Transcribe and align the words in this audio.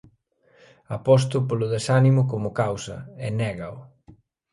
Aposto 0.97 1.37
polo 1.47 1.67
desánimo 1.75 2.21
como 2.31 2.55
causa 2.61 2.97
e 3.25 3.27
négao. 3.39 3.77